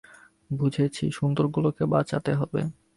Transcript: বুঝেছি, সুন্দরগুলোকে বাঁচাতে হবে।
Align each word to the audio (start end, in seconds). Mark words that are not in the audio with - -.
বুঝেছি, 0.49 1.03
সুন্দরগুলোকে 1.11 1.83
বাঁচাতে 1.85 2.31
হবে। 2.33 2.61